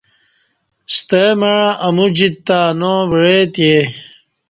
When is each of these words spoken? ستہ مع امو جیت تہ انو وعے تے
ستہ 0.93 1.23
مع 1.39 1.57
امو 1.85 2.05
جیت 2.15 2.35
تہ 2.45 2.57
انو 2.69 2.93
وعے 3.11 3.39
تے 3.53 3.71